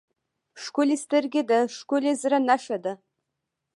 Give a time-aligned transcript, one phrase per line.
[0.63, 2.93] ښکلي سترګې د ښکلي زړه نښه ده.